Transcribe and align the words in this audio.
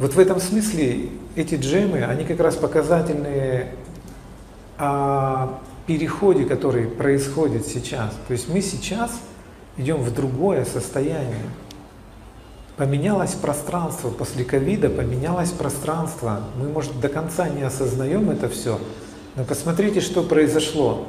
Вот 0.00 0.14
в 0.14 0.18
этом 0.18 0.40
смысле 0.40 1.10
эти 1.36 1.56
джемы, 1.56 2.02
они 2.02 2.24
как 2.24 2.40
раз 2.40 2.56
показательные 2.56 3.74
о 4.78 5.60
переходе, 5.86 6.46
который 6.46 6.86
происходит 6.86 7.66
сейчас. 7.66 8.14
То 8.26 8.32
есть 8.32 8.48
мы 8.48 8.62
сейчас 8.62 9.12
идем 9.76 9.98
в 9.98 10.14
другое 10.14 10.64
состояние. 10.64 11.44
Поменялось 12.78 13.32
пространство 13.32 14.08
после 14.08 14.42
ковида, 14.42 14.88
поменялось 14.88 15.50
пространство. 15.50 16.44
Мы, 16.56 16.70
может, 16.70 16.98
до 16.98 17.10
конца 17.10 17.50
не 17.50 17.60
осознаем 17.60 18.30
это 18.30 18.48
все, 18.48 18.80
но 19.36 19.44
посмотрите, 19.44 20.00
что 20.00 20.22
произошло. 20.22 21.08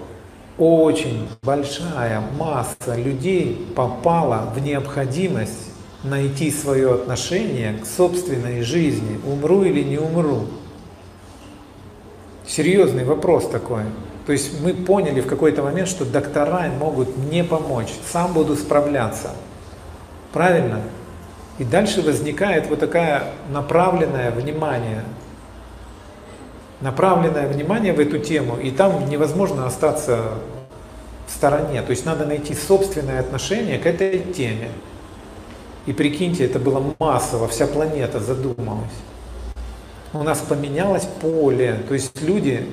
Очень 0.58 1.30
большая 1.42 2.22
масса 2.38 2.98
людей 2.98 3.72
попала 3.74 4.52
в 4.54 4.62
необходимость 4.62 5.71
найти 6.04 6.52
свое 6.52 6.94
отношение 6.94 7.78
к 7.78 7.86
собственной 7.86 8.62
жизни, 8.62 9.20
умру 9.26 9.64
или 9.64 9.84
не 9.84 9.98
умру. 9.98 10.46
Серьезный 12.48 13.06
вопрос 13.06 13.48
такой. 13.48 13.84
То 14.26 14.34
есть 14.34 14.62
мы 14.62 14.74
поняли 14.74 15.22
в 15.22 15.28
какой-то 15.28 15.64
момент, 15.64 15.88
что 15.88 16.06
доктора 16.06 16.70
могут 16.80 17.18
не 17.18 17.44
помочь, 17.44 17.90
сам 18.12 18.34
буду 18.34 18.56
справляться. 18.56 19.32
Правильно? 20.34 20.82
И 21.58 21.64
дальше 21.64 22.02
возникает 22.02 22.68
вот 22.70 22.80
такая 22.80 23.34
направленное 23.50 24.32
внимание. 24.32 25.04
Направленное 26.82 27.48
внимание 27.48 27.94
в 27.94 28.00
эту 28.00 28.18
тему, 28.18 28.58
и 28.58 28.72
там 28.72 29.08
невозможно 29.08 29.68
остаться 29.68 30.34
в 31.28 31.32
стороне. 31.32 31.82
То 31.84 31.92
есть 31.92 32.06
надо 32.06 32.26
найти 32.26 32.56
собственное 32.56 33.20
отношение 33.20 33.78
к 33.78 33.86
этой 33.86 34.20
теме. 34.20 34.70
И 35.86 35.94
прикиньте, 35.94 36.46
это 36.46 36.60
было 36.60 36.94
массово, 37.00 37.48
вся 37.48 37.68
планета 37.68 38.20
задумалась. 38.20 38.92
У 40.14 40.24
нас 40.24 40.40
поменялось 40.40 41.08
поле, 41.22 41.84
то 41.88 41.94
есть 41.94 42.22
люди 42.22 42.68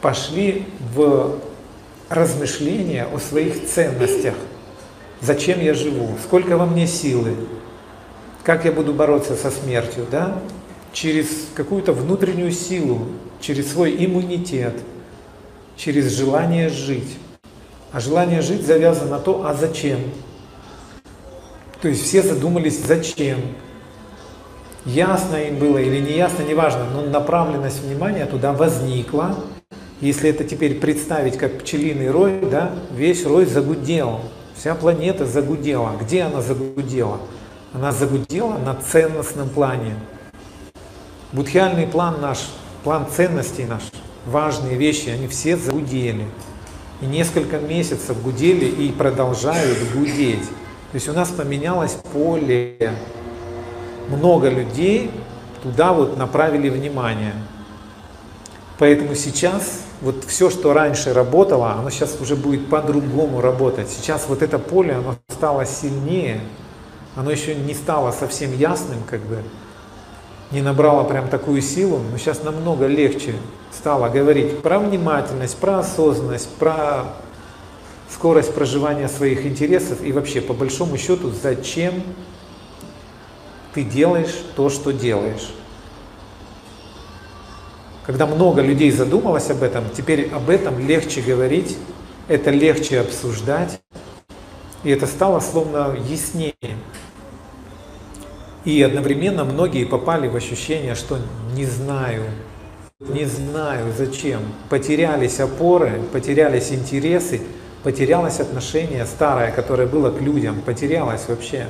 пошли 0.00 0.66
в 0.94 1.38
размышления 2.08 3.06
о 3.12 3.18
своих 3.18 3.66
ценностях. 3.66 4.34
Зачем 5.20 5.60
я 5.60 5.74
живу? 5.74 6.16
Сколько 6.24 6.56
во 6.56 6.66
мне 6.66 6.86
силы? 6.86 7.34
Как 8.42 8.64
я 8.64 8.72
буду 8.72 8.92
бороться 8.92 9.36
со 9.36 9.50
смертью? 9.50 10.06
Да? 10.10 10.40
Через 10.92 11.28
какую-то 11.54 11.92
внутреннюю 11.92 12.50
силу, 12.52 13.06
через 13.40 13.72
свой 13.72 14.04
иммунитет, 14.04 14.74
через 15.76 16.12
желание 16.12 16.68
жить. 16.68 17.16
А 17.92 18.00
желание 18.00 18.42
жить 18.42 18.66
завязано 18.66 19.10
на 19.10 19.18
то, 19.18 19.46
а 19.46 19.54
зачем? 19.54 20.00
То 21.80 21.88
есть 21.88 22.04
все 22.04 22.22
задумались, 22.22 22.78
зачем. 22.78 23.40
Ясно 24.84 25.36
им 25.36 25.58
было 25.58 25.78
или 25.78 26.00
не 26.00 26.16
ясно, 26.16 26.42
неважно, 26.42 26.84
но 26.92 27.02
направленность 27.02 27.82
внимания 27.82 28.26
туда 28.26 28.52
возникла. 28.52 29.36
Если 30.00 30.30
это 30.30 30.44
теперь 30.44 30.78
представить 30.78 31.36
как 31.36 31.58
пчелиный 31.58 32.10
рой, 32.10 32.40
да, 32.50 32.72
весь 32.90 33.24
рой 33.26 33.44
загудел, 33.44 34.20
вся 34.54 34.74
планета 34.74 35.26
загудела. 35.26 35.92
Где 36.00 36.22
она 36.22 36.40
загудела? 36.40 37.18
Она 37.72 37.92
загудела 37.92 38.58
на 38.58 38.74
ценностном 38.74 39.48
плане. 39.48 39.94
Будхиальный 41.32 41.86
план 41.86 42.20
наш, 42.20 42.38
план 42.82 43.06
ценностей 43.14 43.64
наш, 43.64 43.82
важные 44.26 44.76
вещи, 44.76 45.10
они 45.10 45.28
все 45.28 45.56
загудели. 45.56 46.26
И 47.00 47.06
несколько 47.06 47.58
месяцев 47.58 48.20
гудели 48.22 48.64
и 48.66 48.90
продолжают 48.90 49.78
гудеть. 49.94 50.44
То 50.92 50.96
есть 50.96 51.08
у 51.08 51.12
нас 51.12 51.28
поменялось 51.28 51.96
поле. 52.12 52.94
Много 54.08 54.48
людей 54.48 55.10
туда 55.62 55.92
вот 55.92 56.16
направили 56.16 56.68
внимание. 56.68 57.34
Поэтому 58.78 59.14
сейчас 59.14 59.82
вот 60.00 60.24
все, 60.24 60.50
что 60.50 60.72
раньше 60.72 61.12
работало, 61.12 61.72
оно 61.72 61.90
сейчас 61.90 62.16
уже 62.20 62.34
будет 62.34 62.68
по-другому 62.68 63.40
работать. 63.40 63.88
Сейчас 63.88 64.26
вот 64.26 64.42
это 64.42 64.58
поле, 64.58 64.94
оно 64.94 65.16
стало 65.28 65.66
сильнее, 65.66 66.40
оно 67.14 67.30
еще 67.30 67.54
не 67.54 67.74
стало 67.74 68.10
совсем 68.10 68.56
ясным, 68.56 69.02
как 69.08 69.20
бы, 69.20 69.42
не 70.50 70.62
набрало 70.62 71.04
прям 71.04 71.28
такую 71.28 71.60
силу, 71.60 72.00
но 72.10 72.16
сейчас 72.16 72.42
намного 72.42 72.86
легче 72.86 73.34
стало 73.70 74.08
говорить 74.08 74.62
про 74.62 74.78
внимательность, 74.78 75.58
про 75.58 75.80
осознанность, 75.80 76.48
про 76.56 77.04
скорость 78.12 78.54
проживания 78.54 79.08
своих 79.08 79.46
интересов 79.46 80.02
и 80.02 80.12
вообще, 80.12 80.40
по 80.40 80.52
большому 80.52 80.98
счету, 80.98 81.30
зачем 81.30 82.02
ты 83.74 83.82
делаешь 83.82 84.34
то, 84.56 84.68
что 84.68 84.92
делаешь. 84.92 85.50
Когда 88.04 88.26
много 88.26 88.62
людей 88.62 88.90
задумалось 88.90 89.50
об 89.50 89.62
этом, 89.62 89.84
теперь 89.96 90.30
об 90.30 90.50
этом 90.50 90.84
легче 90.84 91.20
говорить, 91.20 91.76
это 92.26 92.50
легче 92.50 93.00
обсуждать, 93.00 93.80
и 94.82 94.90
это 94.90 95.06
стало 95.06 95.40
словно 95.40 95.96
яснее. 96.08 96.54
И 98.64 98.82
одновременно 98.82 99.44
многие 99.44 99.84
попали 99.84 100.28
в 100.28 100.36
ощущение, 100.36 100.94
что 100.94 101.18
не 101.54 101.64
знаю, 101.64 102.24
не 102.98 103.24
знаю 103.24 103.92
зачем. 103.96 104.40
Потерялись 104.68 105.40
опоры, 105.40 106.02
потерялись 106.12 106.72
интересы, 106.72 107.40
потерялось 107.82 108.40
отношение 108.40 109.06
старое, 109.06 109.50
которое 109.50 109.86
было 109.86 110.10
к 110.10 110.20
людям, 110.20 110.60
потерялось 110.60 111.28
вообще. 111.28 111.68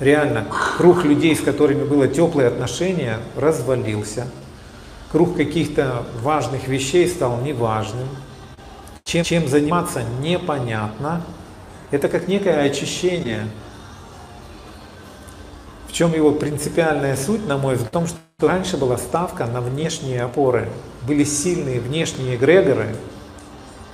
Реально, 0.00 0.46
круг 0.76 1.04
людей, 1.04 1.34
с 1.34 1.40
которыми 1.40 1.84
было 1.84 2.06
теплые 2.06 2.48
отношения, 2.48 3.18
развалился. 3.36 4.26
Круг 5.10 5.36
каких-то 5.36 6.04
важных 6.20 6.68
вещей 6.68 7.08
стал 7.08 7.40
неважным. 7.40 8.08
Чем, 9.04 9.24
чем 9.24 9.48
заниматься 9.48 10.02
непонятно. 10.20 11.22
Это 11.90 12.08
как 12.08 12.28
некое 12.28 12.62
очищение. 12.62 13.48
В 15.88 15.92
чем 15.92 16.12
его 16.12 16.32
принципиальная 16.32 17.16
суть, 17.16 17.46
на 17.46 17.56
мой 17.56 17.76
взгляд, 17.76 17.88
в 17.88 17.92
том, 17.92 18.06
что 18.06 18.48
раньше 18.48 18.76
была 18.76 18.98
ставка 18.98 19.46
на 19.46 19.62
внешние 19.62 20.22
опоры. 20.22 20.68
Были 21.06 21.24
сильные 21.24 21.80
внешние 21.80 22.34
эгрегоры, 22.34 22.88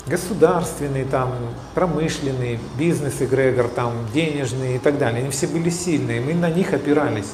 государственный, 0.07 1.05
там, 1.05 1.33
промышленный, 1.75 2.59
бизнес-эгрегор, 2.79 3.69
там, 3.69 3.93
денежный 4.13 4.77
и 4.77 4.79
так 4.79 4.99
далее. 4.99 5.23
Они 5.23 5.31
все 5.31 5.47
были 5.47 5.71
сильные, 5.71 6.21
мы 6.21 6.35
на 6.35 6.51
них 6.51 6.73
опирались. 6.73 7.33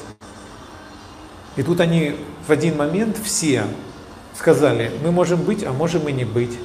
И 1.55 1.63
тут 1.63 1.79
они 1.79 2.15
в 2.47 2.51
один 2.51 2.77
момент 2.77 3.17
все 3.23 3.65
сказали, 4.35 4.91
мы 5.03 5.11
можем 5.11 5.41
быть, 5.41 5.63
а 5.63 5.73
можем 5.73 6.07
и 6.07 6.13
не 6.13 6.25
быть. 6.25 6.57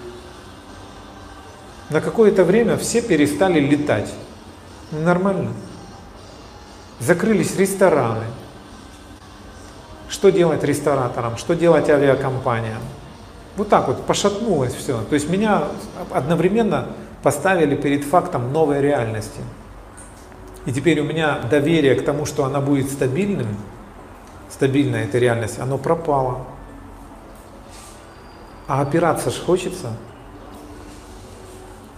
На 1.90 2.00
какое-то 2.00 2.44
время 2.44 2.76
все 2.76 3.02
перестали 3.02 3.60
летать. 3.60 4.12
Ну, 4.90 5.00
нормально. 5.00 5.52
Закрылись 7.00 7.56
рестораны. 7.56 8.24
Что 10.08 10.30
делать 10.30 10.62
рестораторам? 10.62 11.36
Что 11.36 11.54
делать 11.54 11.90
авиакомпаниям? 11.90 12.80
Вот 13.56 13.68
так 13.68 13.88
вот 13.88 14.04
пошатнулось 14.04 14.74
все. 14.74 15.02
То 15.02 15.14
есть 15.14 15.28
меня 15.28 15.64
одновременно 16.10 16.88
поставили 17.22 17.76
перед 17.76 18.04
фактом 18.04 18.52
новой 18.52 18.80
реальности. 18.80 19.40
И 20.66 20.72
теперь 20.72 21.00
у 21.00 21.04
меня 21.04 21.38
доверие 21.50 21.94
к 21.94 22.04
тому, 22.04 22.24
что 22.26 22.44
она 22.44 22.60
будет 22.60 22.90
стабильным, 22.90 23.56
стабильная 24.50 25.04
эта 25.04 25.18
реальность, 25.18 25.58
оно 25.58 25.78
пропало. 25.78 26.46
А 28.66 28.80
опираться 28.80 29.30
ж 29.30 29.34
хочется. 29.34 29.92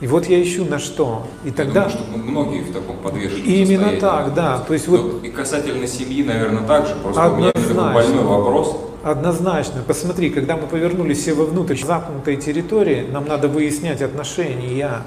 И 0.01 0.07
вот 0.07 0.27
я 0.27 0.43
ищу 0.43 0.65
на 0.67 0.79
что. 0.79 1.27
И 1.45 1.51
тогда... 1.51 1.85
Я 1.85 1.89
думаю, 1.89 2.09
что 2.09 2.19
многие 2.19 2.61
в 2.61 2.73
таком 2.73 2.99
подвешенном 2.99 3.47
Именно 3.47 3.93
так, 3.99 4.35
да. 4.35 4.59
То 4.59 4.75
есть 4.75 4.89
вот... 4.89 5.25
И 5.25 5.31
касательно 5.31 5.87
семьи, 5.87 6.23
наверное, 6.23 6.67
так 6.67 6.87
же. 6.87 6.95
Просто 6.97 7.25
Однозначно. 7.25 7.61
у 7.61 7.65
меня 7.65 7.75
такой 7.75 7.95
больной 7.95 8.25
вопрос. 8.25 8.77
Однозначно. 9.03 9.83
Посмотри, 9.87 10.29
когда 10.31 10.57
мы 10.57 10.67
повернулись 10.67 11.21
все 11.21 11.33
вовнутрь 11.33 11.83
замкнутой 11.83 12.37
территории, 12.37 13.07
нам 13.11 13.27
надо 13.27 13.49
выяснять 13.49 14.03
отношения, 14.03 15.03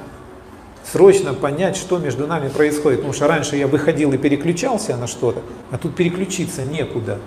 срочно 0.91 1.35
понять, 1.35 1.75
что 1.75 1.99
между 1.99 2.25
нами 2.25 2.49
происходит. 2.49 2.99
Потому 2.99 3.13
что 3.13 3.27
раньше 3.27 3.57
я 3.57 3.67
выходил 3.67 4.11
и 4.13 4.17
переключался 4.17 4.97
на 4.97 5.05
что-то, 5.05 5.41
а 5.69 5.77
тут 5.77 5.95
переключиться 5.95 6.63
некуда. 6.63 7.19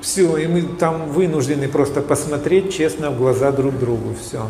Все, 0.00 0.38
и 0.38 0.46
мы 0.46 0.62
там 0.62 1.10
вынуждены 1.10 1.68
просто 1.68 2.00
посмотреть 2.00 2.74
честно 2.74 3.10
в 3.10 3.18
глаза 3.18 3.52
друг 3.52 3.78
другу, 3.78 4.16
все. 4.20 4.46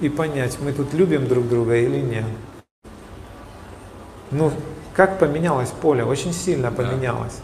И 0.00 0.08
понять, 0.08 0.58
мы 0.60 0.72
тут 0.72 0.92
любим 0.92 1.26
друг 1.26 1.48
друга 1.48 1.76
или 1.76 2.00
нет. 2.00 2.24
Ну, 4.30 4.52
как 4.94 5.18
поменялось 5.18 5.70
поле? 5.70 6.04
Очень 6.04 6.32
сильно 6.32 6.70
поменялось. 6.70 7.40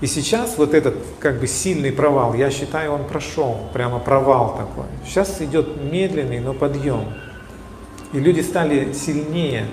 И 0.00 0.06
сейчас 0.06 0.58
вот 0.58 0.74
этот 0.74 0.96
как 1.18 1.40
бы 1.40 1.46
сильный 1.46 1.92
провал, 1.92 2.34
я 2.34 2.50
считаю, 2.50 2.92
он 2.92 3.04
прошел, 3.04 3.68
прямо 3.72 3.98
провал 3.98 4.56
такой. 4.56 4.84
Сейчас 5.06 5.40
идет 5.40 5.82
медленный, 5.82 6.40
но 6.40 6.52
подъем. 6.52 7.12
И 8.12 8.18
люди 8.18 8.40
стали 8.40 8.92
сильнее. 8.92 9.66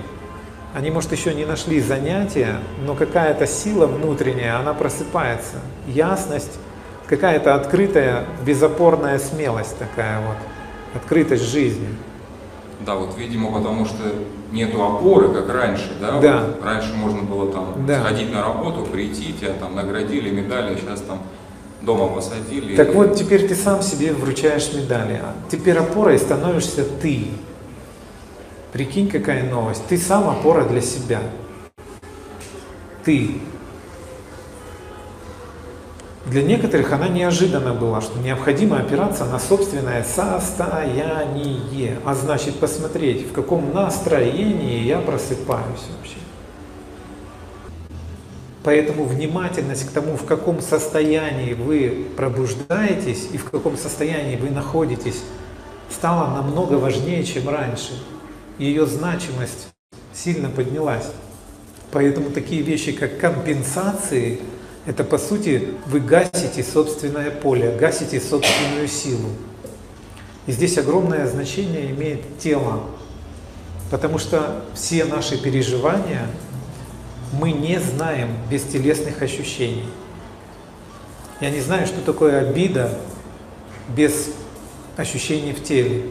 Они, 0.74 0.90
может, 0.90 1.12
еще 1.12 1.34
не 1.34 1.44
нашли 1.44 1.80
занятия, 1.80 2.60
но 2.86 2.94
какая-то 2.94 3.46
сила 3.46 3.86
внутренняя, 3.86 4.58
она 4.58 4.72
просыпается. 4.72 5.56
Ясность, 5.86 6.58
какая-то 7.06 7.54
открытая, 7.54 8.24
безопорная 8.46 9.18
смелость 9.18 9.76
такая 9.78 10.20
вот, 10.26 10.38
открытость 10.94 11.50
жизни. 11.50 11.88
Да, 12.84 12.96
вот, 12.96 13.16
видимо, 13.16 13.52
потому 13.52 13.84
что 13.86 14.02
нету 14.50 14.82
опоры, 14.84 15.32
как 15.32 15.48
раньше, 15.48 15.90
да? 16.00 16.20
Да. 16.20 16.44
Вот 16.46 16.64
раньше 16.64 16.92
можно 16.94 17.22
было 17.22 17.52
там 17.52 17.86
Да. 17.86 18.00
сходить 18.00 18.32
на 18.32 18.42
работу, 18.42 18.84
прийти, 18.84 19.32
тебя 19.32 19.52
там 19.52 19.74
наградили 19.76 20.30
медали, 20.30 20.76
сейчас 20.76 21.00
там 21.00 21.20
дома 21.80 22.08
посадили. 22.08 22.74
Так 22.76 22.94
вот, 22.94 23.16
теперь 23.16 23.46
ты 23.46 23.54
сам 23.54 23.82
себе 23.82 24.12
вручаешь 24.12 24.72
медали. 24.72 25.20
А 25.22 25.34
Теперь 25.50 25.78
опорой 25.78 26.18
становишься 26.18 26.84
ты. 26.84 27.26
Прикинь, 28.72 29.08
какая 29.08 29.48
новость. 29.48 29.82
Ты 29.88 29.98
сам 29.98 30.28
опора 30.28 30.64
для 30.64 30.80
себя. 30.80 31.20
Ты. 33.04 33.36
Для 36.26 36.42
некоторых 36.42 36.92
она 36.92 37.08
неожиданно 37.08 37.74
была, 37.74 38.00
что 38.00 38.18
необходимо 38.20 38.78
опираться 38.78 39.24
на 39.24 39.38
собственное 39.38 40.04
состояние. 40.04 41.98
А 42.04 42.14
значит 42.14 42.60
посмотреть, 42.60 43.28
в 43.28 43.32
каком 43.32 43.74
настроении 43.74 44.84
я 44.84 44.98
просыпаюсь 45.00 45.82
вообще. 45.96 46.16
Поэтому 48.62 49.04
внимательность 49.04 49.88
к 49.88 49.90
тому, 49.90 50.16
в 50.16 50.24
каком 50.24 50.60
состоянии 50.60 51.54
вы 51.54 52.06
пробуждаетесь 52.16 53.28
и 53.32 53.36
в 53.36 53.50
каком 53.50 53.76
состоянии 53.76 54.36
вы 54.36 54.50
находитесь, 54.50 55.22
стала 55.90 56.32
намного 56.36 56.74
важнее, 56.74 57.24
чем 57.24 57.48
раньше. 57.48 58.00
Ее 58.58 58.86
значимость 58.86 59.68
сильно 60.14 60.48
поднялась. 60.48 61.10
Поэтому 61.90 62.30
такие 62.30 62.62
вещи, 62.62 62.92
как 62.92 63.18
компенсации, 63.18 64.40
это 64.86 65.04
по 65.04 65.18
сути 65.18 65.74
вы 65.86 66.00
гасите 66.00 66.62
собственное 66.62 67.30
поле, 67.30 67.76
гасите 67.78 68.20
собственную 68.20 68.88
силу. 68.88 69.30
И 70.46 70.52
здесь 70.52 70.76
огромное 70.76 71.26
значение 71.26 71.90
имеет 71.92 72.38
тело, 72.38 72.82
потому 73.90 74.18
что 74.18 74.64
все 74.74 75.04
наши 75.04 75.40
переживания 75.40 76.26
мы 77.32 77.52
не 77.52 77.78
знаем 77.78 78.30
без 78.50 78.62
телесных 78.64 79.22
ощущений. 79.22 79.86
Я 81.40 81.50
не 81.50 81.60
знаю, 81.60 81.86
что 81.86 82.00
такое 82.00 82.40
обида 82.40 82.98
без 83.88 84.30
ощущений 84.96 85.52
в 85.52 85.62
теле. 85.62 86.06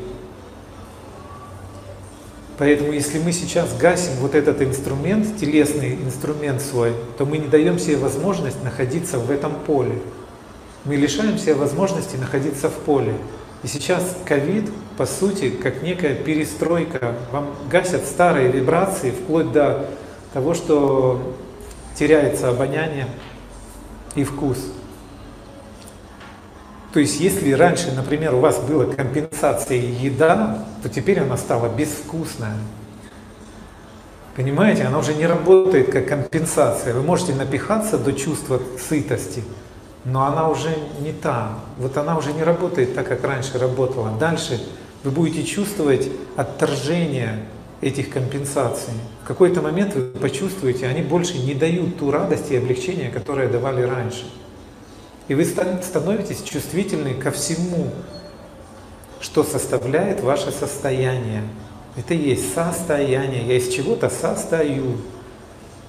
Поэтому 2.62 2.92
если 2.92 3.18
мы 3.18 3.32
сейчас 3.32 3.76
гасим 3.76 4.14
вот 4.20 4.36
этот 4.36 4.62
инструмент, 4.62 5.36
телесный 5.40 5.96
инструмент 5.96 6.62
свой, 6.62 6.94
то 7.18 7.26
мы 7.26 7.40
не 7.40 7.48
даем 7.48 7.80
себе 7.80 7.98
возможность 7.98 8.64
находиться 8.64 9.18
в 9.18 9.32
этом 9.32 9.56
поле. 9.66 9.98
Мы 10.86 10.96
лишаем 10.96 11.40
себя 11.40 11.56
возможности 11.56 12.18
находиться 12.18 12.70
в 12.70 12.74
поле. 12.74 13.16
И 13.64 13.68
сейчас 13.68 14.16
ковид, 14.26 14.70
по 14.96 15.08
сути, 15.08 15.50
как 15.50 15.82
некая 15.82 16.14
перестройка. 16.14 17.16
Вам 17.32 17.48
гасят 17.68 18.06
старые 18.06 18.52
вибрации, 18.52 19.10
вплоть 19.10 19.52
до 19.52 19.88
того, 20.32 20.54
что 20.54 21.36
теряется 21.98 22.50
обоняние 22.50 23.08
и 24.14 24.24
вкус. 24.24 24.60
То 26.94 27.00
есть, 27.00 27.22
если 27.22 27.52
раньше, 27.54 27.92
например, 27.96 28.36
у 28.36 28.40
вас 28.40 28.60
была 28.60 28.86
компенсация 28.86 29.78
еда, 29.78 30.66
то 30.84 30.90
теперь 30.90 31.22
она 31.22 31.38
стала 31.38 31.70
безвкусная. 31.70 32.56
Понимаете, 34.36 34.84
она 34.84 35.00
уже 35.00 35.14
не 35.14 35.26
работает 35.26 35.92
как 35.92 36.08
компенсация. 36.08 36.94
Вы 36.94 37.02
можете 37.02 37.34
напихаться 37.34 37.98
до 37.98 38.14
чувства 38.14 38.62
сытости, 38.90 39.44
но 40.04 40.26
она 40.26 40.50
уже 40.50 40.76
не 41.00 41.14
та. 41.14 41.60
Вот 41.78 41.98
она 41.98 42.18
уже 42.18 42.34
не 42.34 42.44
работает 42.44 42.94
так, 42.96 43.08
как 43.08 43.24
раньше 43.24 43.58
работала. 43.58 44.12
Дальше 44.20 44.62
вы 45.04 45.12
будете 45.12 45.44
чувствовать 45.44 46.10
отторжение 46.36 47.46
этих 47.82 48.10
компенсаций. 48.10 48.94
В 49.24 49.28
какой-то 49.28 49.62
момент 49.62 49.96
вы 49.96 50.02
почувствуете, 50.08 50.88
они 50.88 51.02
больше 51.02 51.38
не 51.38 51.54
дают 51.54 52.00
ту 52.00 52.12
радость 52.12 52.52
и 52.52 52.58
облегчение, 52.58 53.10
которое 53.10 53.48
давали 53.48 53.82
раньше. 53.82 54.26
И 55.32 55.34
вы 55.34 55.46
становитесь 55.46 56.42
чувствительны 56.44 57.14
ко 57.14 57.32
всему, 57.32 57.88
что 59.22 59.46
составляет 59.46 60.20
ваше 60.20 60.52
состояние. 60.52 61.44
Это 61.96 62.14
и 62.14 62.18
есть 62.18 62.54
состояние. 62.54 63.48
Я 63.48 63.56
из 63.56 63.74
чего-то 63.74 64.10
состою. 64.10 64.98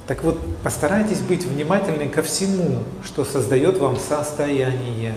Так 0.06 0.22
вот, 0.22 0.38
постарайтесь 0.62 1.18
быть 1.18 1.44
внимательны 1.44 2.08
ко 2.08 2.22
всему, 2.22 2.84
что 3.04 3.24
создает 3.24 3.78
вам 3.78 3.96
состояние 3.96 5.16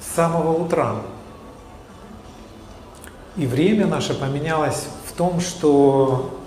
с 0.00 0.14
самого 0.14 0.52
утра. 0.64 1.02
И 3.36 3.44
время 3.44 3.86
наше 3.86 4.18
поменялось 4.18 4.86
в 5.06 5.12
том, 5.12 5.40
что 5.40 6.40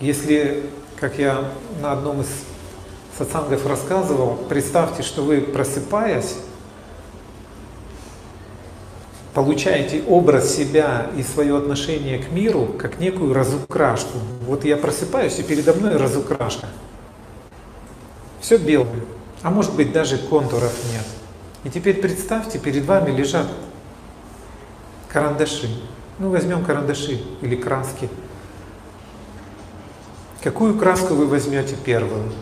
если, 0.00 0.70
как 0.98 1.18
я 1.18 1.50
на 1.82 1.92
одном 1.92 2.22
из 2.22 2.28
сатсангов 3.18 3.66
рассказывал, 3.66 4.36
представьте, 4.48 5.02
что 5.02 5.22
вы 5.22 5.40
просыпаясь, 5.40 6.36
получаете 9.34 10.02
образ 10.06 10.54
себя 10.54 11.10
и 11.16 11.22
свое 11.22 11.56
отношение 11.56 12.18
к 12.18 12.30
миру 12.30 12.66
как 12.78 13.00
некую 13.00 13.34
разукрашку. 13.34 14.18
Вот 14.46 14.64
я 14.64 14.76
просыпаюсь, 14.76 15.38
и 15.38 15.42
передо 15.42 15.74
мной 15.74 15.96
разукрашка. 15.96 16.68
Все 18.40 18.56
белое, 18.56 19.04
а 19.42 19.50
может 19.50 19.74
быть 19.74 19.92
даже 19.92 20.18
контуров 20.18 20.72
нет. 20.92 21.04
И 21.64 21.70
теперь 21.70 22.00
представьте, 22.00 22.58
перед 22.58 22.84
вами 22.84 23.10
лежат 23.10 23.48
карандаши. 25.08 25.68
Ну, 26.20 26.30
возьмем 26.30 26.64
карандаши 26.64 27.20
или 27.42 27.56
краски. 27.56 28.08
Какую 30.42 30.78
краску 30.78 31.14
вы 31.14 31.26
возьмете 31.26 31.76
первую? 31.84 32.32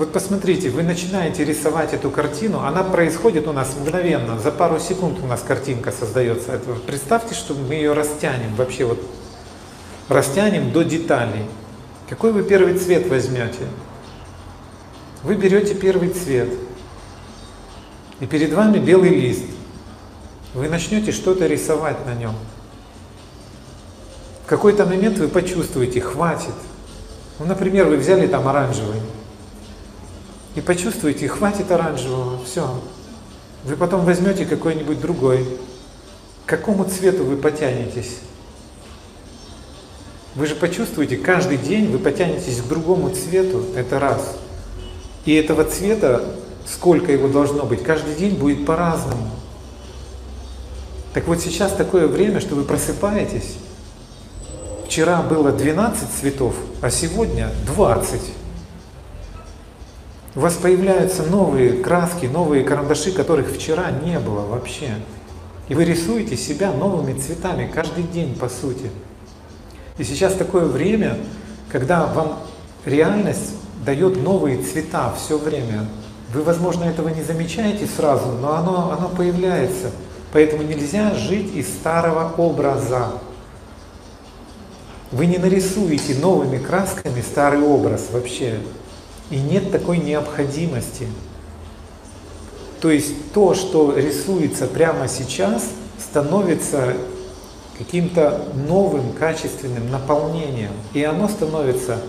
Вот 0.00 0.14
посмотрите, 0.14 0.70
вы 0.70 0.82
начинаете 0.82 1.44
рисовать 1.44 1.92
эту 1.92 2.10
картину, 2.10 2.60
она 2.60 2.82
происходит 2.82 3.46
у 3.46 3.52
нас 3.52 3.76
мгновенно, 3.78 4.38
за 4.38 4.50
пару 4.50 4.80
секунд 4.80 5.18
у 5.22 5.26
нас 5.26 5.42
картинка 5.46 5.92
создается. 5.92 6.58
Представьте, 6.86 7.34
что 7.34 7.52
мы 7.52 7.74
ее 7.74 7.92
растянем, 7.92 8.54
вообще 8.56 8.86
вот 8.86 8.98
растянем 10.08 10.72
до 10.72 10.84
деталей. 10.84 11.44
Какой 12.08 12.32
вы 12.32 12.44
первый 12.44 12.78
цвет 12.78 13.10
возьмете? 13.10 13.66
Вы 15.22 15.34
берете 15.34 15.74
первый 15.74 16.08
цвет, 16.08 16.48
и 18.20 18.26
перед 18.26 18.54
вами 18.54 18.78
белый 18.78 19.10
лист. 19.10 19.44
Вы 20.54 20.70
начнете 20.70 21.12
что-то 21.12 21.46
рисовать 21.46 22.06
на 22.06 22.14
нем. 22.14 22.36
В 24.46 24.48
какой-то 24.48 24.86
момент 24.86 25.18
вы 25.18 25.28
почувствуете, 25.28 26.00
хватит. 26.00 26.54
Ну, 27.38 27.44
например, 27.44 27.86
вы 27.86 27.98
взяли 27.98 28.26
там 28.26 28.48
оранжевый, 28.48 29.02
и 30.54 30.60
почувствуете, 30.60 31.28
хватит 31.28 31.70
оранжевого, 31.70 32.44
все. 32.44 32.80
Вы 33.64 33.76
потом 33.76 34.04
возьмете 34.04 34.46
какой-нибудь 34.46 35.00
другой. 35.00 35.46
К 36.46 36.48
какому 36.48 36.84
цвету 36.84 37.24
вы 37.24 37.36
потянетесь? 37.36 38.18
Вы 40.34 40.46
же 40.46 40.54
почувствуете, 40.54 41.16
каждый 41.16 41.58
день 41.58 41.90
вы 41.90 41.98
потянетесь 41.98 42.60
к 42.60 42.68
другому 42.68 43.10
цвету, 43.10 43.64
это 43.76 43.98
раз. 43.98 44.36
И 45.24 45.34
этого 45.34 45.64
цвета, 45.64 46.24
сколько 46.66 47.12
его 47.12 47.28
должно 47.28 47.64
быть, 47.64 47.82
каждый 47.82 48.14
день 48.14 48.36
будет 48.36 48.64
по-разному. 48.64 49.30
Так 51.12 51.26
вот 51.26 51.40
сейчас 51.40 51.72
такое 51.72 52.06
время, 52.06 52.40
что 52.40 52.54
вы 52.54 52.62
просыпаетесь, 52.62 53.56
вчера 54.86 55.22
было 55.22 55.50
12 55.50 56.08
цветов, 56.20 56.54
а 56.80 56.90
сегодня 56.90 57.50
20. 57.66 58.20
У 60.36 60.40
вас 60.40 60.54
появляются 60.54 61.24
новые 61.24 61.82
краски, 61.82 62.26
новые 62.26 62.62
карандаши, 62.62 63.10
которых 63.10 63.50
вчера 63.50 63.90
не 63.90 64.20
было 64.20 64.46
вообще. 64.46 64.94
И 65.68 65.74
вы 65.74 65.84
рисуете 65.84 66.36
себя 66.36 66.70
новыми 66.72 67.18
цветами 67.18 67.68
каждый 67.72 68.04
день, 68.04 68.36
по 68.36 68.48
сути. 68.48 68.90
И 69.98 70.04
сейчас 70.04 70.34
такое 70.34 70.66
время, 70.66 71.18
когда 71.68 72.06
вам 72.06 72.38
реальность 72.84 73.54
дает 73.84 74.22
новые 74.22 74.62
цвета 74.62 75.12
все 75.16 75.36
время. 75.36 75.88
Вы, 76.32 76.42
возможно, 76.42 76.84
этого 76.84 77.08
не 77.08 77.22
замечаете 77.22 77.86
сразу, 77.86 78.30
но 78.32 78.54
оно, 78.54 78.92
оно 78.96 79.08
появляется. 79.08 79.90
Поэтому 80.32 80.62
нельзя 80.62 81.12
жить 81.14 81.56
из 81.56 81.66
старого 81.66 82.32
образа. 82.36 83.08
Вы 85.10 85.26
не 85.26 85.38
нарисуете 85.38 86.14
новыми 86.14 86.58
красками 86.58 87.20
старый 87.20 87.62
образ 87.62 88.10
вообще. 88.12 88.60
И 89.30 89.38
нет 89.38 89.70
такой 89.70 89.98
необходимости. 89.98 91.06
То 92.80 92.90
есть 92.90 93.32
то, 93.32 93.54
что 93.54 93.96
рисуется 93.96 94.66
прямо 94.66 95.06
сейчас, 95.06 95.70
становится 95.98 96.94
каким-то 97.78 98.46
новым 98.68 99.12
качественным 99.12 99.90
наполнением. 99.90 100.72
И 100.92 101.02
оно 101.02 101.28
становится 101.28 102.02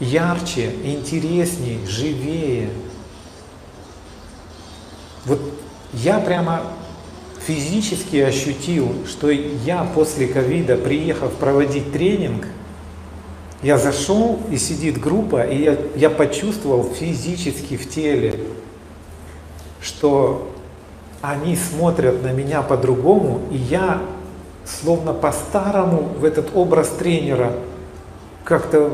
ярче, 0.00 0.72
интересней, 0.84 1.80
живее. 1.86 2.70
Вот 5.24 5.40
я 5.92 6.18
прямо 6.20 6.62
физически 7.46 8.16
ощутил, 8.16 8.92
что 9.06 9.30
я 9.30 9.84
после 9.84 10.26
ковида, 10.26 10.76
приехав 10.76 11.32
проводить 11.34 11.92
тренинг, 11.92 12.46
я 13.66 13.78
зашел 13.78 14.38
и 14.48 14.58
сидит 14.58 15.00
группа, 15.00 15.42
и 15.42 15.60
я, 15.60 15.76
я 15.96 16.08
почувствовал 16.08 16.84
физически 16.84 17.76
в 17.76 17.90
теле, 17.90 18.38
что 19.80 20.48
они 21.20 21.56
смотрят 21.56 22.22
на 22.22 22.32
меня 22.32 22.62
по-другому, 22.62 23.40
и 23.50 23.56
я 23.56 24.00
словно 24.64 25.12
по-старому 25.12 26.12
в 26.16 26.24
этот 26.24 26.50
образ 26.54 26.90
тренера 26.90 27.54
как-то 28.44 28.92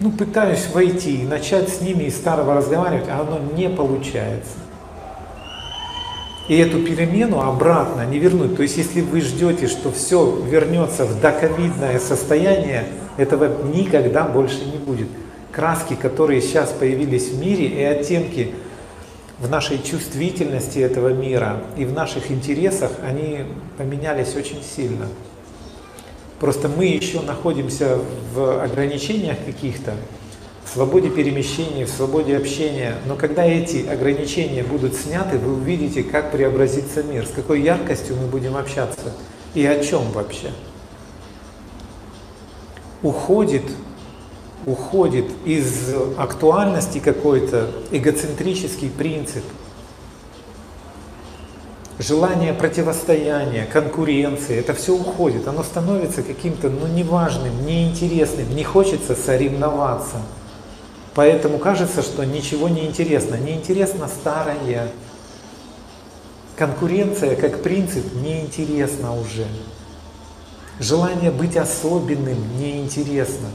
ну, 0.00 0.10
пытаюсь 0.10 0.68
войти 0.72 1.24
начать 1.24 1.68
с 1.68 1.82
ними 1.82 2.04
из 2.04 2.16
старого 2.16 2.54
разговаривать, 2.54 3.10
а 3.10 3.20
оно 3.20 3.38
не 3.54 3.68
получается. 3.68 4.56
И 6.48 6.56
эту 6.56 6.82
перемену 6.82 7.42
обратно 7.42 8.06
не 8.06 8.18
вернуть. 8.18 8.56
То 8.56 8.62
есть, 8.62 8.78
если 8.78 9.02
вы 9.02 9.20
ждете, 9.20 9.66
что 9.66 9.92
все 9.92 10.34
вернется 10.48 11.04
в 11.04 11.20
доковидное 11.20 11.98
состояние, 11.98 12.86
этого 13.16 13.64
никогда 13.64 14.24
больше 14.24 14.64
не 14.64 14.78
будет. 14.78 15.08
Краски, 15.52 15.94
которые 15.94 16.40
сейчас 16.42 16.70
появились 16.70 17.28
в 17.28 17.40
мире, 17.40 17.66
и 17.66 17.82
оттенки 17.82 18.54
в 19.38 19.50
нашей 19.50 19.82
чувствительности 19.82 20.78
этого 20.78 21.10
мира 21.10 21.62
и 21.76 21.84
в 21.84 21.92
наших 21.92 22.30
интересах, 22.30 22.90
они 23.02 23.40
поменялись 23.76 24.34
очень 24.34 24.62
сильно. 24.62 25.06
Просто 26.40 26.68
мы 26.68 26.84
еще 26.84 27.20
находимся 27.22 27.98
в 28.34 28.62
ограничениях 28.62 29.38
каких-то, 29.44 29.94
в 30.64 30.68
свободе 30.74 31.08
перемещения, 31.08 31.86
в 31.86 31.90
свободе 31.90 32.36
общения. 32.36 32.96
Но 33.06 33.16
когда 33.16 33.44
эти 33.44 33.86
ограничения 33.86 34.62
будут 34.62 34.94
сняты, 34.94 35.38
вы 35.38 35.54
увидите, 35.54 36.02
как 36.02 36.32
преобразится 36.32 37.02
мир, 37.02 37.26
с 37.26 37.30
какой 37.30 37.62
яркостью 37.62 38.16
мы 38.16 38.26
будем 38.26 38.56
общаться 38.56 39.14
и 39.54 39.64
о 39.64 39.82
чем 39.82 40.10
вообще. 40.12 40.50
Уходит 43.02 43.64
уходит 44.66 45.26
из 45.44 45.94
актуальности 46.18 46.98
какой-то 46.98 47.70
эгоцентрический 47.92 48.90
принцип, 48.90 49.44
желание 52.00 52.52
противостояния, 52.52 53.64
конкуренции, 53.64 54.58
это 54.58 54.74
все 54.74 54.94
уходит, 54.94 55.46
оно 55.46 55.62
становится 55.62 56.22
каким-то, 56.22 56.68
ну, 56.68 56.88
неважным, 56.88 57.64
неинтересным, 57.64 58.54
не 58.54 58.64
хочется 58.64 59.14
соревноваться. 59.14 60.16
Поэтому 61.14 61.58
кажется, 61.58 62.02
что 62.02 62.24
ничего 62.24 62.68
не 62.68 62.84
интересно. 62.84 63.36
Неинтересно 63.36 64.06
старое. 64.06 64.90
Конкуренция 66.56 67.36
как 67.36 67.62
принцип 67.62 68.04
неинтересна 68.16 69.14
уже. 69.14 69.46
Желание 70.78 71.30
быть 71.30 71.56
особенным 71.56 72.38
неинтересно. 72.58 73.48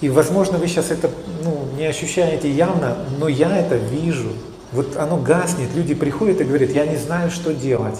И, 0.00 0.08
возможно, 0.08 0.58
вы 0.58 0.68
сейчас 0.68 0.90
это 0.90 1.10
ну, 1.42 1.66
не 1.76 1.86
ощущаете 1.86 2.50
явно, 2.50 2.96
но 3.18 3.28
я 3.28 3.56
это 3.56 3.76
вижу. 3.76 4.32
Вот 4.72 4.96
оно 4.96 5.16
гаснет, 5.16 5.74
люди 5.74 5.94
приходят 5.94 6.40
и 6.40 6.44
говорят, 6.44 6.70
я 6.70 6.86
не 6.86 6.96
знаю, 6.96 7.30
что 7.30 7.54
делать. 7.54 7.98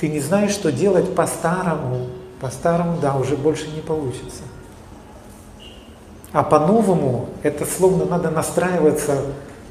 Ты 0.00 0.08
не 0.08 0.20
знаешь, 0.20 0.50
что 0.50 0.72
делать 0.72 1.14
по-старому. 1.14 2.08
По-старому, 2.40 2.98
да, 3.00 3.16
уже 3.16 3.36
больше 3.36 3.68
не 3.68 3.80
получится. 3.80 4.42
А 6.32 6.42
по-новому 6.42 7.30
это 7.42 7.64
словно 7.64 8.04
надо 8.04 8.30
настраиваться 8.30 9.22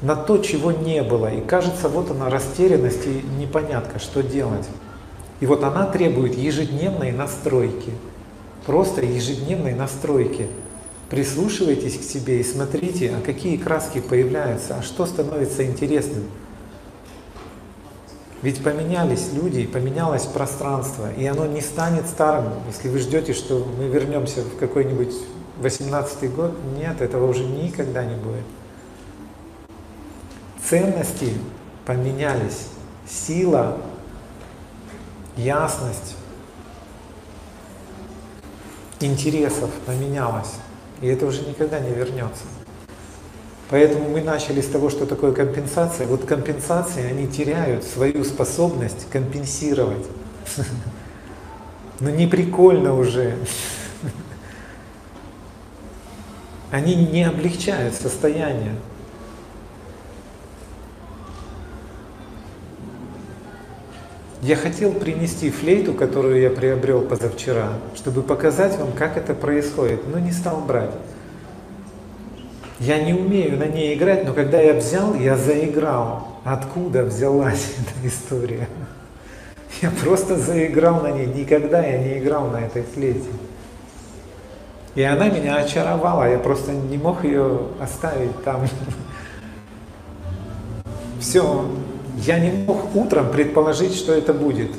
на 0.02 0.16
то, 0.16 0.38
чего 0.38 0.72
не 0.72 1.02
было. 1.02 1.32
И 1.32 1.40
кажется, 1.40 1.88
вот 1.88 2.10
она 2.10 2.28
растерянность 2.28 3.06
и 3.06 3.22
непонятка, 3.38 3.98
что 3.98 4.22
делать. 4.22 4.66
И 5.40 5.46
вот 5.46 5.62
она 5.64 5.86
требует 5.86 6.36
ежедневной 6.36 7.12
настройки. 7.12 7.92
Просто 8.64 9.02
ежедневной 9.02 9.74
настройки. 9.74 10.48
Прислушивайтесь 11.10 11.98
к 11.98 12.02
себе 12.02 12.40
и 12.40 12.44
смотрите, 12.44 13.14
а 13.16 13.24
какие 13.24 13.56
краски 13.56 14.00
появляются, 14.00 14.76
а 14.76 14.82
что 14.82 15.06
становится 15.06 15.64
интересным. 15.64 16.24
Ведь 18.42 18.62
поменялись 18.62 19.28
люди, 19.32 19.66
поменялось 19.66 20.24
пространство, 20.24 21.12
и 21.12 21.24
оно 21.26 21.46
не 21.46 21.60
станет 21.60 22.06
старым. 22.06 22.52
Если 22.68 22.88
вы 22.88 22.98
ждете, 22.98 23.32
что 23.32 23.66
мы 23.78 23.86
вернемся 23.86 24.42
в 24.42 24.56
какой-нибудь 24.56 25.14
18 25.58 26.34
год, 26.34 26.52
нет, 26.78 27.00
этого 27.00 27.28
уже 27.28 27.44
никогда 27.44 28.04
не 28.04 28.16
будет. 28.16 28.44
Ценности 30.68 31.32
поменялись, 31.86 32.66
сила, 33.08 33.78
ясность 35.36 36.16
интересов 39.00 39.70
поменялась. 39.84 40.54
И 41.00 41.06
это 41.06 41.26
уже 41.26 41.42
никогда 41.42 41.78
не 41.78 41.90
вернется. 41.90 42.44
Поэтому 43.68 44.08
мы 44.08 44.22
начали 44.22 44.60
с 44.60 44.68
того, 44.68 44.90
что 44.90 45.06
такое 45.06 45.32
компенсация. 45.32 46.06
Вот 46.06 46.24
компенсации, 46.24 47.04
они 47.04 47.26
теряют 47.26 47.84
свою 47.84 48.24
способность 48.24 49.08
компенсировать. 49.10 50.06
Но 52.00 52.10
не 52.10 52.26
прикольно 52.26 52.94
уже. 52.94 53.36
Они 56.70 56.94
не 56.94 57.24
облегчают 57.24 57.94
состояние. 57.94 58.74
Я 64.46 64.54
хотел 64.54 64.92
принести 64.92 65.50
флейту, 65.50 65.92
которую 65.92 66.40
я 66.40 66.50
приобрел 66.50 67.02
позавчера, 67.02 67.70
чтобы 67.96 68.22
показать 68.22 68.78
вам, 68.78 68.92
как 68.92 69.16
это 69.16 69.34
происходит, 69.34 70.06
но 70.06 70.20
не 70.20 70.30
стал 70.30 70.60
брать. 70.60 70.92
Я 72.78 73.02
не 73.02 73.12
умею 73.12 73.58
на 73.58 73.64
ней 73.64 73.96
играть, 73.96 74.24
но 74.24 74.32
когда 74.32 74.60
я 74.60 74.74
взял, 74.74 75.16
я 75.16 75.36
заиграл. 75.36 76.28
Откуда 76.44 77.02
взялась 77.02 77.72
эта 77.76 78.06
история? 78.06 78.68
Я 79.82 79.90
просто 79.90 80.36
заиграл 80.36 81.02
на 81.02 81.10
ней. 81.10 81.26
Никогда 81.26 81.84
я 81.84 81.98
не 81.98 82.20
играл 82.20 82.46
на 82.46 82.58
этой 82.58 82.84
флейте. 82.84 83.30
И 84.94 85.02
она 85.02 85.28
меня 85.28 85.56
очаровала. 85.56 86.30
Я 86.30 86.38
просто 86.38 86.70
не 86.70 86.98
мог 86.98 87.24
ее 87.24 87.62
оставить 87.80 88.44
там. 88.44 88.60
Все, 91.20 91.66
я 92.16 92.38
не 92.38 92.50
мог 92.50 92.96
утром 92.96 93.30
предположить, 93.30 93.94
что 93.94 94.12
это 94.12 94.32
будет. 94.32 94.70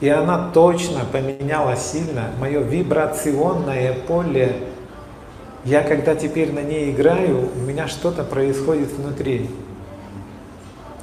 И 0.00 0.08
она 0.08 0.50
точно 0.52 1.04
поменяла 1.04 1.76
сильно 1.76 2.30
мое 2.40 2.60
вибрационное 2.60 3.94
поле. 3.94 4.56
Я 5.64 5.82
когда 5.82 6.14
теперь 6.14 6.52
на 6.52 6.62
ней 6.62 6.90
играю, 6.90 7.48
у 7.54 7.60
меня 7.60 7.86
что-то 7.86 8.24
происходит 8.24 8.90
внутри. 8.92 9.50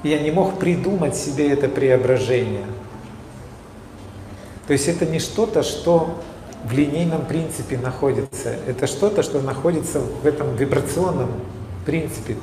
я 0.03 0.19
не 0.19 0.31
мог 0.31 0.59
придумать 0.59 1.15
себе 1.15 1.51
это 1.51 1.69
преображение. 1.69 2.65
То 4.65 4.73
есть 4.73 4.87
это 4.87 5.05
не 5.05 5.19
что-то, 5.19 5.63
что 5.63 6.19
в 6.65 6.73
линейном 6.73 7.25
принципе 7.25 7.77
находится. 7.77 8.55
Это 8.67 8.87
что-то, 8.87 9.23
что 9.23 9.41
находится 9.41 9.99
в 9.99 10.25
этом 10.25 10.55
вибрационном 10.55 11.29
принципе. 11.85 12.35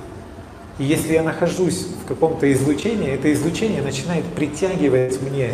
И 0.78 0.84
если 0.84 1.12
я 1.12 1.22
нахожусь 1.22 1.86
в 2.04 2.06
каком-то 2.06 2.52
излучении, 2.52 3.10
это 3.10 3.32
излучение 3.32 3.80
начинает 3.80 4.24
притягивать 4.24 5.20
мне 5.22 5.52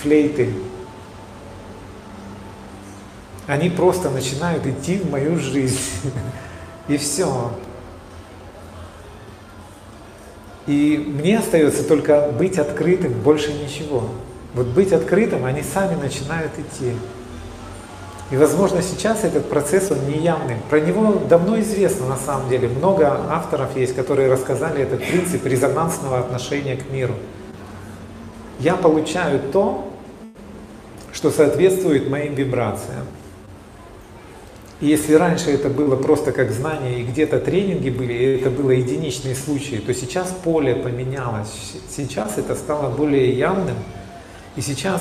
флейты. 0.00 0.54
Они 3.46 3.68
просто 3.70 4.10
начинают 4.10 4.66
идти 4.66 4.98
в 4.98 5.10
мою 5.10 5.38
жизнь. 5.38 5.78
И 6.88 6.96
все. 6.96 7.52
И 10.66 10.96
мне 10.98 11.38
остается 11.38 11.84
только 11.84 12.32
быть 12.32 12.58
открытым, 12.58 13.12
больше 13.12 13.52
ничего. 13.52 14.08
Вот 14.54 14.66
быть 14.68 14.92
открытым, 14.92 15.44
они 15.44 15.62
сами 15.62 16.00
начинают 16.00 16.52
идти. 16.58 16.92
И, 18.30 18.36
возможно, 18.36 18.82
сейчас 18.82 19.22
этот 19.22 19.48
процесс, 19.48 19.92
он 19.92 19.98
неявный. 20.08 20.56
Про 20.68 20.80
него 20.80 21.22
давно 21.28 21.60
известно, 21.60 22.06
на 22.06 22.16
самом 22.16 22.48
деле. 22.48 22.68
Много 22.68 23.20
авторов 23.30 23.76
есть, 23.76 23.94
которые 23.94 24.30
рассказали 24.30 24.82
этот 24.82 25.00
принцип 25.00 25.46
резонансного 25.46 26.18
отношения 26.18 26.76
к 26.76 26.90
миру. 26.90 27.14
Я 28.58 28.74
получаю 28.74 29.40
то, 29.52 29.92
что 31.12 31.30
соответствует 31.30 32.10
моим 32.10 32.34
вибрациям. 32.34 33.06
И 34.80 34.88
если 34.88 35.14
раньше 35.14 35.50
это 35.50 35.70
было 35.70 35.96
просто 35.96 36.32
как 36.32 36.50
знание, 36.50 37.00
и 37.00 37.04
где-то 37.04 37.38
тренинги 37.38 37.90
были, 37.90 38.12
и 38.12 38.38
это 38.38 38.50
было 38.50 38.72
единичные 38.72 39.34
случаи, 39.34 39.76
то 39.76 39.94
сейчас 39.94 40.34
поле 40.44 40.74
поменялось. 40.74 41.76
Сейчас 41.88 42.36
это 42.36 42.54
стало 42.54 42.90
более 42.90 43.30
явным. 43.30 43.76
И 44.56 44.60
сейчас 44.60 45.00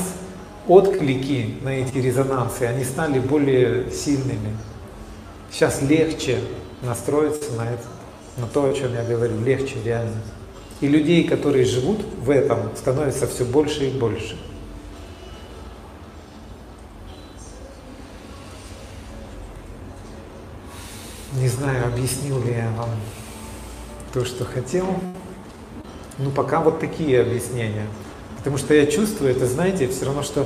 отклики 0.68 1.56
на 1.62 1.70
эти 1.70 1.98
резонансы, 1.98 2.64
они 2.64 2.84
стали 2.84 3.20
более 3.20 3.92
сильными. 3.92 4.58
Сейчас 5.52 5.82
легче 5.82 6.40
настроиться 6.82 7.52
на 7.54 7.64
это, 7.64 7.86
на 8.38 8.48
то, 8.48 8.70
о 8.70 8.74
чем 8.74 8.94
я 8.94 9.04
говорю, 9.04 9.40
легче 9.42 9.76
реально. 9.84 10.22
И 10.82 10.88
людей, 10.88 11.26
которые 11.28 11.66
живут 11.66 12.02
в 12.20 12.30
этом, 12.30 12.76
становится 12.76 13.28
все 13.28 13.46
больше 13.46 13.88
и 13.88 13.98
больше. 13.98 14.38
Не 21.34 21.48
знаю, 21.50 21.88
объяснил 21.88 22.42
ли 22.44 22.54
я 22.54 22.72
вам 22.78 22.90
то, 24.14 24.24
что 24.24 24.46
хотел. 24.46 24.86
Ну, 26.18 26.32
пока 26.32 26.62
вот 26.62 26.80
такие 26.80 27.22
объяснения. 27.22 27.88
Потому 28.46 28.60
что 28.60 28.76
я 28.76 28.86
чувствую, 28.86 29.32
это, 29.32 29.48
знаете, 29.48 29.88
все 29.88 30.06
равно, 30.06 30.22
что 30.22 30.46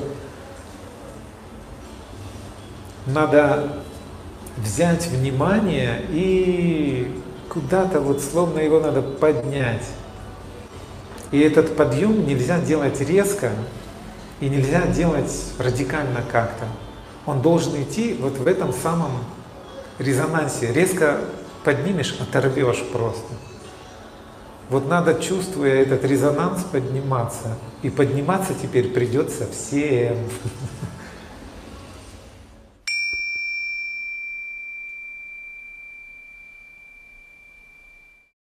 надо 3.06 3.74
взять 4.56 5.08
внимание 5.08 6.06
и 6.08 7.14
куда-то 7.50 8.00
вот 8.00 8.22
словно 8.22 8.60
его 8.60 8.80
надо 8.80 9.02
поднять. 9.02 9.84
И 11.32 11.42
этот 11.42 11.76
подъем 11.76 12.26
нельзя 12.26 12.62
делать 12.62 13.02
резко 13.02 13.52
и 14.40 14.48
нельзя 14.48 14.88
делать 14.88 15.34
радикально 15.58 16.22
как-то. 16.32 16.68
Он 17.26 17.42
должен 17.42 17.84
идти 17.84 18.16
вот 18.18 18.38
в 18.38 18.48
этом 18.48 18.72
самом 18.72 19.12
резонансе. 19.98 20.72
Резко 20.72 21.20
поднимешь, 21.66 22.16
оторвешь 22.18 22.82
просто. 22.94 23.28
Вот 24.70 24.88
надо, 24.88 25.16
чувствуя 25.16 25.82
этот 25.82 26.04
резонанс, 26.06 26.64
подниматься. 26.64 27.58
И 27.82 27.90
подниматься 27.90 28.54
теперь 28.54 28.90
придется 28.90 29.48
всем. 29.52 30.18